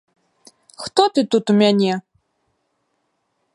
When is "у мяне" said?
1.53-1.93